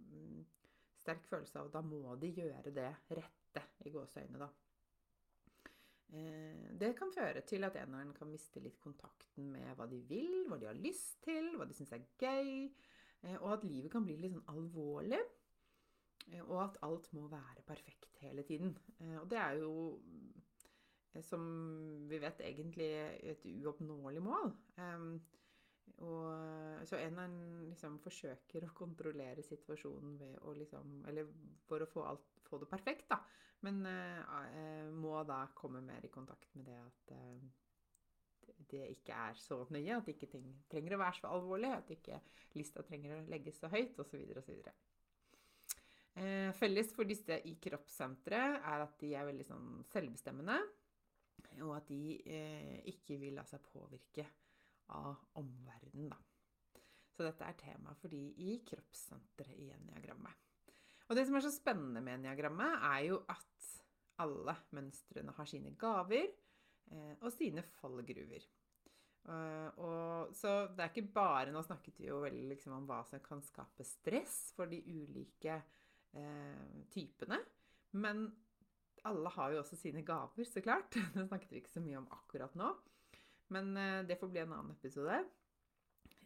sterk 1.04 1.26
følelse 1.30 1.60
av 1.60 1.70
at 1.70 1.78
da 1.78 1.84
må 1.86 2.16
de 2.22 2.32
gjøre 2.34 2.74
det 2.74 2.92
rette, 3.20 3.66
i 3.86 3.92
gåseøynene, 3.94 4.40
da. 4.42 4.50
Eh, 6.14 6.74
det 6.78 6.94
kan 6.98 7.12
føre 7.14 7.42
til 7.50 7.66
at 7.66 7.78
eneren 7.82 8.14
kan 8.14 8.30
miste 8.30 8.62
litt 8.62 8.80
kontakten 8.82 9.50
med 9.54 9.74
hva 9.78 9.88
de 9.90 10.00
vil, 10.10 10.44
hva 10.50 10.60
de 10.62 10.70
har 10.70 10.78
lyst 10.78 11.24
til, 11.26 11.56
hva 11.58 11.66
de 11.70 11.78
syns 11.78 11.94
er 11.96 12.06
gøy. 12.22 12.70
Eh, 13.24 13.38
og 13.40 13.56
at 13.56 13.66
livet 13.66 13.92
kan 13.94 14.06
bli 14.06 14.20
litt 14.20 14.36
sånn 14.36 14.52
alvorlig. 14.54 15.22
Eh, 16.30 16.44
og 16.44 16.60
at 16.68 16.82
alt 16.86 17.10
må 17.18 17.26
være 17.32 17.66
perfekt 17.66 18.22
hele 18.22 18.46
tiden. 18.48 18.76
Og 19.22 19.30
det 19.32 19.40
er 19.42 19.62
jo 19.64 19.74
som 21.22 21.44
vi 22.10 22.18
vet 22.18 22.40
egentlig 22.42 22.90
et 23.30 23.44
uoppnåelig 23.46 24.22
mål. 24.26 24.54
Og, 26.04 26.84
så 26.90 27.00
en 27.00 27.20
av 27.22 27.34
liksom 27.70 27.98
forsøker 28.04 28.66
å 28.68 28.76
kontrollere 28.76 29.44
situasjonen 29.46 30.18
ved 30.20 30.38
å 30.44 30.54
liksom 30.58 31.04
Eller 31.08 31.30
for 31.68 31.84
å 31.84 31.88
få, 31.88 32.06
alt, 32.10 32.26
få 32.48 32.60
det 32.64 32.70
perfekt, 32.72 33.08
da. 33.12 33.22
Men 33.64 33.86
uh, 33.88 34.90
må 34.92 35.16
da 35.24 35.46
komme 35.56 35.80
mer 35.86 36.04
i 36.04 36.12
kontakt 36.12 36.50
med 36.58 36.68
det 36.68 36.80
at 36.82 37.14
uh, 37.16 38.50
det 38.74 38.90
ikke 38.92 39.16
er 39.30 39.38
så 39.40 39.62
nøye, 39.72 39.96
at 39.96 40.10
ikke 40.12 40.28
ting, 40.34 40.50
trenger 40.72 40.98
å 40.98 41.04
være 41.04 41.20
så 41.22 41.32
alvorlig, 41.32 41.72
at 41.72 41.94
ikke 41.96 42.20
lista 42.60 42.84
trenger 42.84 43.16
å 43.16 43.24
legges 43.32 43.62
så 43.62 43.72
høyt, 43.72 43.96
osv. 44.04 44.20
osv. 44.42 44.60
Uh, 46.14 46.52
felles 46.60 46.92
for 46.94 47.08
disse 47.08 47.40
i 47.48 47.56
kroppssenteret 47.64 48.60
er 48.60 48.84
at 48.84 49.00
de 49.00 49.16
er 49.16 49.30
veldig 49.32 49.48
sånn 49.48 49.70
selvbestemmende 49.94 50.60
og 51.64 51.76
at 51.78 51.88
de 51.90 52.18
uh, 52.28 52.78
ikke 52.90 53.18
vil 53.22 53.38
la 53.38 53.46
seg 53.48 53.64
påvirke 53.72 54.28
av 54.96 55.20
omverdenen, 55.40 56.12
da. 56.14 56.20
Så 57.14 57.26
dette 57.28 57.46
er 57.46 57.60
tema 57.60 57.94
for 58.00 58.10
de 58.10 58.22
i 58.42 58.58
kroppssenteret 58.66 59.60
i 59.62 59.70
eniagrammet. 59.76 60.40
Og 61.10 61.18
det 61.18 61.28
som 61.28 61.38
er 61.38 61.46
så 61.46 61.52
spennende 61.54 62.02
med 62.02 62.22
eniagrammet, 62.22 62.80
er 62.90 63.04
jo 63.10 63.20
at 63.30 63.70
alle 64.24 64.56
mønstrene 64.74 65.34
har 65.36 65.50
sine 65.50 65.74
gaver 65.80 66.26
eh, 66.26 67.16
og 67.20 67.30
sine 67.34 67.64
fallgruver. 67.80 68.46
Uh, 69.24 69.70
og, 69.80 70.34
så 70.36 70.66
det 70.76 70.84
er 70.84 70.90
ikke 70.90 71.14
bare 71.16 71.52
Nå 71.56 71.62
snakket 71.64 72.02
vi 72.02 72.10
jo 72.10 72.18
veldig 72.26 72.42
liksom, 72.50 72.74
om 72.76 72.88
hva 72.90 72.98
som 73.08 73.22
kan 73.24 73.40
skape 73.40 73.86
stress 73.88 74.50
for 74.52 74.68
de 74.68 74.82
ulike 74.84 75.62
eh, 76.12 76.82
typene. 76.92 77.40
Men 77.96 78.26
alle 79.08 79.32
har 79.36 79.54
jo 79.54 79.62
også 79.62 79.80
sine 79.80 80.04
gaver, 80.08 80.44
så 80.48 80.64
klart. 80.64 80.98
Det 81.16 81.28
snakket 81.28 81.54
vi 81.54 81.62
ikke 81.64 81.72
så 81.72 81.84
mye 81.84 82.02
om 82.02 82.10
akkurat 82.12 82.56
nå. 82.60 82.74
Men 83.54 83.78
eh, 83.78 84.02
det 84.08 84.18
får 84.20 84.32
bli 84.34 84.42
en 84.44 84.56
annen 84.56 84.74
episode. 84.74 85.20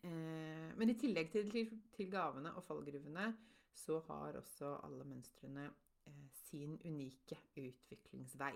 Eh, 0.03 0.69
men 0.77 0.91
i 0.91 0.97
tillegg 0.99 1.33
til, 1.33 2.09
gavene 2.11 2.53
og 2.55 2.65
fallgruvene, 2.67 3.31
så 3.77 3.99
har 4.07 4.39
også 4.39 4.77
alle 4.87 5.05
mønstrene 5.07 5.67
eh, 5.67 6.23
sin 6.47 6.77
unike 6.85 7.39
utviklingsvei. 7.57 8.55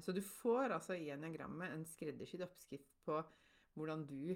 Så 0.00 0.14
du 0.16 0.22
får 0.24 0.72
altså 0.72 0.94
i 0.96 1.10
eniagrammet 1.12 1.74
en 1.74 1.82
skreddersydd 1.84 2.40
oppskrift 2.46 2.94
på 3.04 3.18
hvordan 3.76 4.06
du 4.08 4.30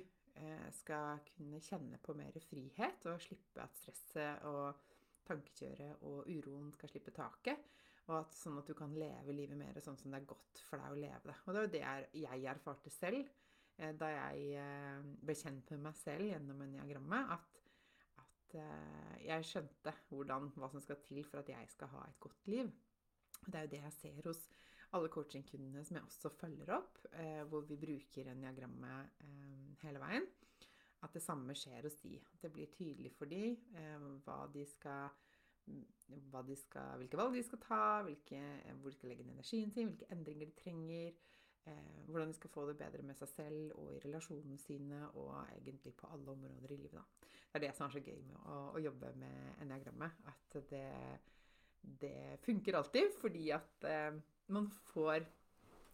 skal 0.76 1.22
kunne 1.30 1.60
kjenne 1.64 1.96
på 2.04 2.12
mer 2.18 2.36
frihet 2.50 3.06
og 3.08 3.22
slippe 3.24 3.64
at 3.64 3.78
stresset 3.78 4.44
og 4.50 4.82
tankekjøret 5.24 6.04
og 6.04 6.28
uroen 6.28 6.68
skal 6.76 6.92
slippe 6.92 7.14
taket. 7.16 7.64
Og 8.12 8.18
at, 8.18 8.34
sånn 8.36 8.58
at 8.60 8.68
du 8.68 8.74
kan 8.76 8.92
leve 8.92 9.32
livet 9.32 9.56
mer 9.56 9.78
sånn 9.80 9.96
som 9.96 10.12
det 10.12 10.20
er 10.20 10.28
godt 10.28 10.60
for 10.66 10.80
deg 10.80 10.92
å 10.92 11.00
leve 11.00 11.30
det. 11.30 11.36
Og 11.46 11.54
det 11.54 11.62
var 11.62 11.70
det 11.72 11.82
jeg 12.20 12.48
erfarte 12.52 12.92
selv 12.92 13.22
eh, 13.22 13.94
da 13.96 14.10
jeg 14.12 14.58
eh, 14.60 15.06
ble 15.22 15.36
kjent 15.38 15.72
med 15.72 15.86
meg 15.86 15.96
selv 15.96 16.28
gjennom 16.28 16.60
eniagrammet. 16.66 17.32
At, 17.38 17.62
at 18.20 18.58
eh, 18.60 19.14
jeg 19.30 19.48
skjønte 19.48 19.96
hvordan, 20.10 20.50
hva 20.58 20.68
som 20.74 20.84
skal 20.84 21.00
til 21.06 21.22
for 21.24 21.40
at 21.40 21.54
jeg 21.54 21.72
skal 21.72 21.92
ha 21.94 22.04
et 22.10 22.20
godt 22.20 22.52
liv. 22.52 22.68
Og 23.46 23.48
det 23.48 23.58
er 23.58 23.66
jo 23.66 23.72
det 23.72 23.82
jeg 23.86 23.98
ser 24.00 24.28
hos 24.28 24.44
alle 24.92 25.08
coachingkundene 25.08 25.86
som 25.88 25.96
jeg 25.96 26.04
også 26.04 26.30
følger 26.36 26.68
opp, 26.76 26.98
hvor 27.48 27.62
vi 27.64 27.78
bruker 27.80 28.28
eniagrammet 28.28 29.22
hele 29.80 30.02
veien. 30.02 30.26
At 31.02 31.16
det 31.16 31.22
samme 31.24 31.56
skjer 31.56 31.88
hos 31.88 31.96
de. 32.04 32.18
At 32.20 32.44
det 32.44 32.50
blir 32.52 32.68
tydelig 32.76 33.14
for 33.16 33.30
de 33.30 33.54
hva 34.26 34.36
de 34.52 34.66
skal 34.68 35.08
de 35.08 35.31
skal, 36.58 36.96
hvilke 37.00 37.18
valg 37.18 37.36
de 37.36 37.42
skal 37.46 37.60
ta, 37.62 37.82
hvilke, 38.06 38.40
hvor 38.80 38.90
de 38.90 38.96
skal 38.96 39.12
legge 39.12 39.26
ned 39.26 39.36
energien 39.36 39.72
sin, 39.72 39.92
hvilke 39.92 40.08
endringer 40.12 40.50
de 40.50 40.56
trenger, 40.58 41.12
eh, 41.66 42.00
hvordan 42.06 42.32
de 42.32 42.38
skal 42.38 42.50
få 42.50 42.66
det 42.68 42.78
bedre 42.78 43.02
med 43.06 43.18
seg 43.18 43.28
selv 43.28 43.76
og 43.78 43.92
i 43.94 44.00
relasjonene 44.04 44.58
sine, 44.58 45.02
og 45.14 45.34
egentlig 45.56 45.94
på 45.98 46.10
alle 46.12 46.30
områder 46.34 46.72
i 46.72 46.80
livet. 46.80 46.98
Da. 46.98 47.28
Det 47.52 47.60
er 47.60 47.66
det 47.66 47.74
som 47.76 47.86
er 47.86 47.94
så 47.96 48.02
gøy 48.02 48.22
med 48.26 48.48
å, 48.48 48.58
å 48.76 48.82
jobbe 48.82 49.12
med 49.20 49.62
eniagrammet. 49.64 50.24
At 50.32 50.56
det, 50.70 50.86
det, 51.82 52.16
funker 52.44 52.78
alltid, 52.78 53.12
fordi 53.20 53.50
at 53.54 53.88
eh, 53.88 54.16
man 54.52 54.70
får 54.92 55.26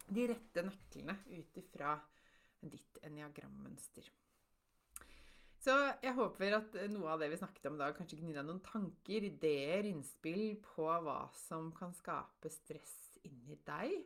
de 0.09 0.31
rette 0.31 0.65
nøklene 0.65 1.19
ut 1.35 1.61
ifra 1.61 1.99
ditt 2.59 2.99
eniagrammønster. 3.05 4.09
Så 5.69 5.75
jeg 6.01 6.17
håper 6.17 6.55
at 6.57 6.77
noe 6.89 7.11
av 7.13 7.21
det 7.21 7.27
vi 7.29 7.37
snakket 7.37 7.67
om 7.69 7.75
i 7.77 7.81
dag, 7.83 7.93
kanskje 7.93 8.17
gir 8.23 8.39
deg 8.39 8.47
noen 8.47 8.63
tanker, 8.65 9.25
ideer, 9.27 9.85
innspill 9.85 10.55
på 10.65 10.87
hva 11.05 11.27
som 11.37 11.69
kan 11.77 11.93
skape 11.93 12.49
stress 12.49 13.19
inni 13.29 13.59
deg. 13.69 13.99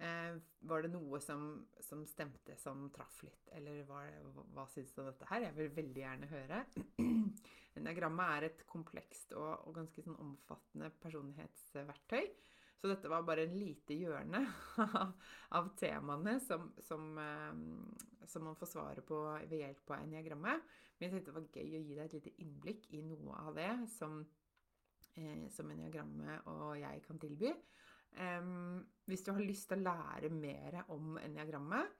Eh, 0.00 0.38
var 0.70 0.86
det 0.86 0.94
noe 0.94 1.20
som, 1.20 1.66
som, 1.84 2.06
stemte, 2.08 2.56
som 2.56 2.86
traff 2.96 3.18
litt, 3.26 3.50
eller 3.52 3.82
hva, 3.90 4.06
hva 4.56 4.64
syns 4.72 4.94
du 4.94 5.02
om 5.02 5.10
dette 5.10 5.28
her? 5.28 5.44
Jeg 5.50 5.56
vil 5.58 5.76
veldig 5.82 6.04
gjerne 6.06 6.30
høre. 6.32 6.62
Enagrammet 7.82 8.32
er 8.38 8.48
et 8.48 8.64
komplekst 8.72 9.36
og, 9.36 9.68
og 9.68 9.76
ganske 9.82 10.06
sånn 10.06 10.16
omfattende 10.16 10.88
personlighetsverktøy. 11.04 12.24
Så 12.82 12.88
dette 12.90 13.06
var 13.06 13.22
bare 13.22 13.44
en 13.46 13.52
lite 13.54 13.94
hjørne 13.94 14.40
av 15.56 15.68
temaene 15.78 16.32
som, 16.42 16.64
som, 16.82 17.04
eh, 17.22 18.24
som 18.26 18.42
man 18.48 18.56
får 18.58 18.72
svaret 18.72 19.06
på 19.06 19.20
ved 19.46 19.60
hjelp 19.60 19.92
av 19.94 20.00
eniagrammet. 20.02 20.64
Men 20.96 21.06
jeg 21.06 21.12
tenkte 21.12 21.30
det 21.30 21.36
var 21.36 21.60
gøy 21.60 21.76
å 21.78 21.82
gi 21.84 21.94
deg 21.94 22.02
et 22.08 22.16
lite 22.16 22.32
innblikk 22.42 22.88
i 22.98 23.04
noe 23.06 23.38
av 23.38 23.54
det 23.54 23.70
som, 23.94 24.18
eh, 25.14 25.46
som 25.54 25.70
eniagrammet 25.70 26.50
og 26.50 26.74
jeg 26.80 27.06
kan 27.06 27.22
tilby. 27.22 27.54
Hvis 29.08 29.22
du 29.24 29.30
har 29.32 29.46
lyst 29.46 29.70
til 29.70 29.78
å 29.78 29.86
lære 29.86 30.28
mer 30.34 30.82
om 30.92 31.14
eniagrammet 31.22 31.94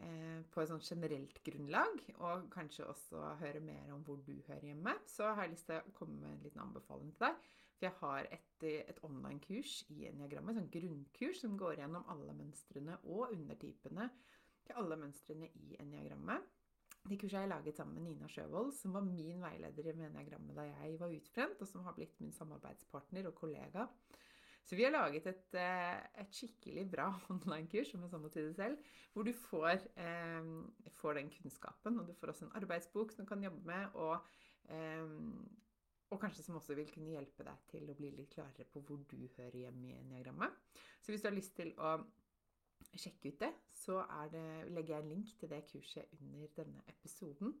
eh, 0.00 0.40
på 0.50 0.62
et 0.62 0.70
sånn 0.72 0.82
generelt 0.82 1.38
grunnlag, 1.46 2.00
og 2.18 2.48
kanskje 2.50 2.88
også 2.88 3.36
høre 3.44 3.60
mer 3.62 3.92
om 3.94 4.02
hvor 4.06 4.24
du 4.26 4.32
hører 4.48 4.72
hjemme, 4.72 4.96
så 5.06 5.34
har 5.34 5.44
jeg 5.44 5.58
lyst 5.58 5.68
til 5.70 5.78
å 5.78 5.94
komme 5.94 6.18
med 6.22 6.32
en 6.32 6.44
liten 6.48 6.64
anbefaling 6.64 7.12
til 7.12 7.28
deg. 7.28 7.50
For 7.80 7.88
jeg 7.88 7.96
har 8.02 8.26
et, 8.28 8.64
et 8.68 8.98
online-kurs 9.08 9.78
i 9.88 10.02
eniagrammet, 10.10 10.52
et 10.52 10.60
sånn 10.60 10.72
grunnkurs 10.74 11.38
som 11.40 11.54
går 11.56 11.78
gjennom 11.80 12.04
alle 12.12 12.34
mønstrene 12.36 12.98
og 13.08 13.30
undertypene 13.32 14.10
til 14.66 14.76
alle 14.76 14.98
mønstrene 15.00 15.48
i 15.62 15.78
eniagrammet. 15.80 16.44
Det 17.08 17.16
kurset 17.16 17.38
har 17.38 17.46
jeg 17.46 17.52
laget 17.54 17.78
sammen 17.80 17.96
med 17.96 18.10
Nina 18.10 18.28
Sjøvold, 18.28 18.74
som 18.76 18.92
var 18.98 19.06
min 19.06 19.40
veileder 19.40 19.88
i 19.88 19.94
eniagrammet 19.94 20.58
da 20.58 20.66
jeg 20.68 20.98
var 21.00 21.14
utbrent, 21.16 21.62
og 21.64 21.70
som 21.70 21.86
har 21.86 21.96
blitt 21.96 22.20
min 22.20 22.36
samarbeidspartner 22.36 23.30
og 23.30 23.38
kollega. 23.38 23.86
Så 24.68 24.76
vi 24.76 24.84
har 24.84 24.92
laget 24.92 25.24
et, 25.26 25.56
eh, 25.56 26.20
et 26.20 26.36
skikkelig 26.36 26.84
bra 26.92 27.08
online-kurs, 27.32 27.94
om 27.96 28.04
jeg 28.04 28.12
så 28.12 28.20
må 28.20 28.28
si 28.28 28.44
det 28.44 28.52
selv, 28.60 28.76
hvor 29.14 29.24
du 29.24 29.32
får, 29.32 29.88
eh, 30.04 30.52
får, 31.00 31.16
den 31.16 31.32
kunnskapen. 31.32 31.98
Og 31.98 32.12
du 32.12 32.14
får 32.20 32.34
også 32.34 32.50
en 32.50 32.54
arbeidsbok 32.60 33.16
som 33.16 33.24
du 33.24 33.32
kan 33.32 33.48
jobbe 33.48 33.64
med, 33.64 33.86
og 33.94 34.20
eh, 34.68 35.16
og 36.10 36.18
kanskje 36.20 36.44
som 36.44 36.56
også 36.58 36.74
vil 36.78 36.90
kunne 36.90 37.12
hjelpe 37.14 37.46
deg 37.46 37.66
til 37.70 37.90
å 37.90 37.96
bli 37.98 38.10
litt 38.14 38.32
klarere 38.34 38.66
på 38.72 38.82
hvor 38.86 39.02
du 39.10 39.18
hører 39.36 39.58
hjemme 39.64 39.92
i 39.92 39.98
eniagrammet. 39.98 40.56
Så 41.00 41.12
hvis 41.12 41.22
du 41.22 41.28
har 41.30 41.36
lyst 41.36 41.54
til 41.58 41.70
å 41.78 41.98
sjekke 42.98 43.30
ut 43.30 43.42
det, 43.44 43.50
så 43.76 44.00
det, 44.32 44.46
legger 44.74 44.96
jeg 44.96 45.04
en 45.04 45.12
link 45.12 45.34
til 45.38 45.52
det 45.52 45.60
kurset 45.70 46.16
under 46.18 46.50
denne 46.56 46.82
episoden. 46.90 47.54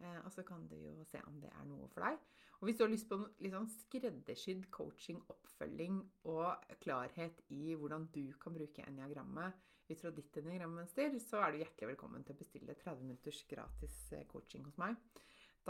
Eh, 0.00 0.20
og 0.24 0.30
så 0.32 0.44
kan 0.46 0.62
du 0.70 0.76
jo 0.78 0.92
se 1.08 1.20
om 1.28 1.40
det 1.42 1.50
er 1.52 1.66
noe 1.68 1.88
for 1.92 2.06
deg. 2.06 2.20
Og 2.60 2.68
hvis 2.68 2.78
du 2.78 2.84
har 2.84 2.92
lyst 2.92 3.08
på 3.08 3.18
litt 3.40 3.54
sånn 3.56 3.68
skreddersydd 3.72 4.68
coaching, 4.72 5.20
oppfølging 5.32 5.98
og 6.30 6.70
klarhet 6.84 7.42
i 7.56 7.74
hvordan 7.74 8.06
du 8.14 8.26
kan 8.40 8.54
bruke 8.56 8.84
eniagrammet 8.86 9.66
ut 9.90 9.98
fra 9.98 10.12
ditt 10.14 10.36
eniagrammønster, 10.38 11.16
så 11.24 11.40
er 11.42 11.52
du 11.52 11.62
hjertelig 11.64 11.94
velkommen 11.94 12.22
til 12.24 12.36
å 12.36 12.40
bestille 12.40 12.76
30 12.78 13.02
minutters 13.02 13.42
gratis 13.50 13.96
eh, 14.14 14.26
coaching 14.30 14.62
hos 14.68 14.78
meg. 14.80 14.98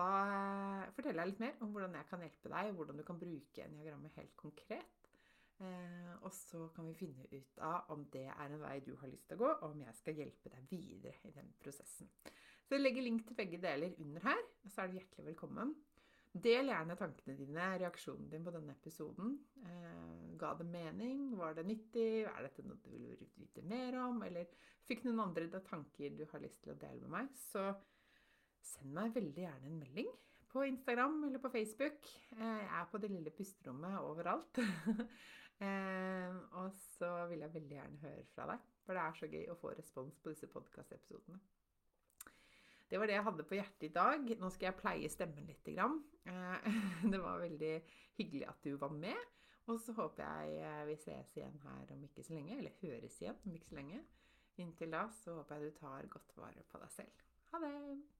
Da 0.01 0.87
forteller 0.97 1.25
jeg 1.25 1.33
litt 1.35 1.43
mer 1.43 1.61
om 1.65 1.75
hvordan 1.75 1.99
jeg 1.99 2.09
kan 2.09 2.25
hjelpe 2.25 2.53
deg, 2.53 2.71
og 2.71 2.81
hvordan 2.81 3.01
du 3.01 3.05
kan 3.07 3.21
bruke 3.21 3.67
eniagrammet 3.67 4.17
helt 4.17 4.37
konkret. 4.41 5.11
Eh, 5.61 6.13
og 6.25 6.33
så 6.33 6.71
kan 6.73 6.87
vi 6.89 6.97
finne 6.97 7.27
ut 7.35 7.59
av 7.67 7.91
om 7.93 8.07
det 8.15 8.25
er 8.33 8.47
en 8.47 8.63
vei 8.63 8.79
du 8.85 8.95
har 8.97 9.11
lyst 9.13 9.29
til 9.29 9.37
å 9.37 9.43
gå, 9.43 9.51
og 9.59 9.75
om 9.75 9.83
jeg 9.85 9.99
skal 9.99 10.17
hjelpe 10.17 10.53
deg 10.55 10.73
videre 10.73 11.21
i 11.29 11.35
den 11.37 11.53
prosessen. 11.61 12.09
Så 12.65 12.79
jeg 12.79 12.85
legger 12.85 13.05
link 13.05 13.27
til 13.29 13.37
begge 13.37 13.61
deler 13.61 13.97
under 14.01 14.25
her, 14.31 14.43
og 14.65 14.73
så 14.73 14.83
er 14.83 14.89
du 14.91 14.97
hjertelig 15.01 15.27
velkommen. 15.33 15.75
Del 16.31 16.71
gjerne 16.71 16.95
tankene 16.95 17.35
dine, 17.35 17.65
reaksjonen 17.83 18.29
din 18.31 18.45
på 18.47 18.53
denne 18.55 18.77
episoden. 18.79 19.35
Eh, 19.67 20.27
ga 20.41 20.55
det 20.57 20.69
mening? 20.71 21.25
Var 21.37 21.57
det 21.59 21.67
nyttig? 21.67 22.09
Er 22.31 22.47
dette 22.47 22.65
noe 22.65 22.79
du 22.85 22.93
vil 22.95 23.29
vite 23.35 23.65
mer 23.67 23.99
om? 24.07 24.23
Eller 24.25 24.49
fikk 24.87 25.03
noen 25.05 25.25
andre 25.27 25.61
tanker 25.67 26.15
du 26.15 26.23
har 26.31 26.45
lyst 26.45 26.63
til 26.63 26.73
å 26.73 26.79
dele 26.79 27.03
med 27.03 27.17
meg? 27.17 27.33
Så 27.51 27.67
send 28.67 28.93
meg 28.97 29.15
veldig 29.15 29.45
gjerne 29.45 29.71
en 29.71 29.79
melding 29.81 30.11
på 30.51 30.65
Instagram 30.67 31.25
eller 31.25 31.39
på 31.39 31.51
Facebook. 31.53 32.07
Eh, 32.37 32.59
jeg 32.63 32.73
er 32.81 32.89
på 32.91 32.99
det 32.99 33.11
lille 33.11 33.31
pusterommet 33.31 34.01
overalt. 34.01 34.59
Eh, 35.61 36.37
og 36.57 36.71
så 36.97 37.27
vil 37.29 37.43
jeg 37.45 37.53
veldig 37.53 37.75
gjerne 37.75 37.99
høre 38.01 38.23
fra 38.33 38.47
deg, 38.49 38.63
for 38.81 38.97
det 38.97 39.01
er 39.03 39.17
så 39.19 39.27
gøy 39.29 39.43
å 39.53 39.57
få 39.61 39.75
respons 39.77 40.15
på 40.25 40.33
disse 40.33 40.47
podkastepisodene. 40.49 41.37
Det 42.89 42.97
var 42.97 43.11
det 43.11 43.19
jeg 43.19 43.27
hadde 43.27 43.45
på 43.45 43.59
hjertet 43.59 43.85
i 43.87 43.93
dag. 43.93 44.33
Nå 44.41 44.49
skal 44.55 44.71
jeg 44.71 44.79
pleie 44.79 45.11
stemmen 45.13 45.51
litt. 45.51 45.69
Eh, 45.69 46.71
det 47.13 47.21
var 47.21 47.45
veldig 47.45 47.75
hyggelig 48.17 48.49
at 48.49 48.65
du 48.65 48.73
var 48.81 48.95
med. 48.97 49.21
Og 49.69 49.77
så 49.85 49.93
håper 50.01 50.25
jeg 50.25 50.87
vi 50.89 50.97
ses 51.05 51.37
igjen 51.37 51.61
her 51.67 51.93
om 51.93 52.09
ikke 52.09 52.25
så 52.25 52.39
lenge, 52.39 52.57
eller 52.57 52.81
høres 52.81 53.21
igjen 53.21 53.45
om 53.45 53.59
ikke 53.61 53.71
så 53.75 53.79
lenge. 53.83 54.01
Inntil 54.65 54.97
da 54.97 55.05
så 55.21 55.37
håper 55.43 55.61
jeg 55.61 55.69
du 55.75 55.79
tar 55.83 56.09
godt 56.17 56.35
vare 56.41 56.65
på 56.73 56.81
deg 56.81 56.97
selv. 56.97 57.29
Ha 57.53 57.63
det! 57.67 58.20